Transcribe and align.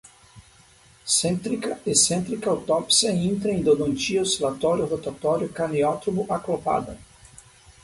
centrica, 1.15 1.75
ecentrica, 1.93 2.49
autopsia, 2.49 3.11
intra, 3.11 3.51
endodontia, 3.51 4.21
oscilatório, 4.23 4.87
rotatório, 4.87 5.47
craniótomo, 5.47 6.25
acoplada 6.27 6.97